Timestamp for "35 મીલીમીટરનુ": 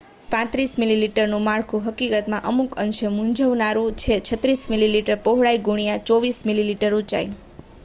0.31-1.39